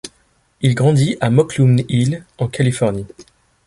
[0.61, 3.05] Il grandit à Mokelumne Hill en Californie.